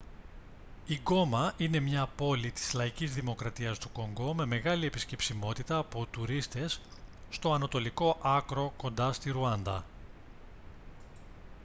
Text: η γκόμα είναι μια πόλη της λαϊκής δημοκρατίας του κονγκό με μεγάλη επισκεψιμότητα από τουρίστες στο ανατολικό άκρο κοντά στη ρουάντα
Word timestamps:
η 0.85 0.93
γκόμα 0.93 1.53
είναι 1.57 1.79
μια 1.79 2.07
πόλη 2.15 2.51
της 2.51 2.73
λαϊκής 2.73 3.13
δημοκρατίας 3.13 3.79
του 3.79 3.91
κονγκό 3.91 4.33
με 4.33 4.45
μεγάλη 4.45 4.85
επισκεψιμότητα 4.85 5.77
από 5.77 6.05
τουρίστες 6.05 6.81
στο 7.29 7.53
ανατολικό 7.53 8.17
άκρο 8.21 8.73
κοντά 8.77 9.13
στη 9.13 9.29
ρουάντα 9.31 9.83